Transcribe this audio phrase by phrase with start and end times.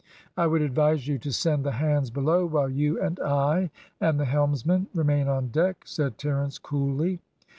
[0.35, 3.69] "I would advise you to send the hands below while you and I
[3.99, 7.19] and the helmsman remain on deck," said Terence coolly.